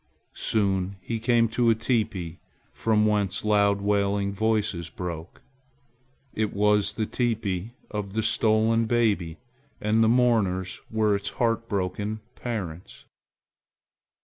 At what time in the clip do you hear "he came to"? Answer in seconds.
0.99-1.69